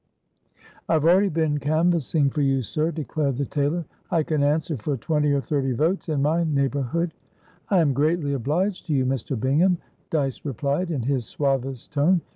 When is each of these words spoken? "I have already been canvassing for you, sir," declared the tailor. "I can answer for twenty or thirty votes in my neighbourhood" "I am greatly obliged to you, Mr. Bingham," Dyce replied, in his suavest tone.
"I 0.89 0.93
have 0.93 1.03
already 1.05 1.29
been 1.29 1.59
canvassing 1.59 2.31
for 2.31 2.41
you, 2.41 2.63
sir," 2.63 2.89
declared 2.91 3.37
the 3.37 3.45
tailor. 3.45 3.85
"I 4.09 4.23
can 4.23 4.41
answer 4.41 4.75
for 4.75 4.97
twenty 4.97 5.31
or 5.31 5.41
thirty 5.41 5.73
votes 5.73 6.09
in 6.09 6.23
my 6.23 6.43
neighbourhood" 6.43 7.13
"I 7.69 7.81
am 7.81 7.93
greatly 7.93 8.33
obliged 8.33 8.87
to 8.87 8.93
you, 8.95 9.05
Mr. 9.05 9.39
Bingham," 9.39 9.77
Dyce 10.09 10.43
replied, 10.43 10.89
in 10.89 11.03
his 11.03 11.27
suavest 11.27 11.93
tone. 11.93 12.21